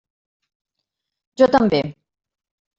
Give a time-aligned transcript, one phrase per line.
[1.43, 1.85] Jo també.